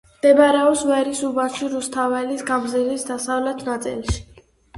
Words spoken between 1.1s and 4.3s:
უბანში, რუსთაველის გამზირის დასავლეთ ნაწილში.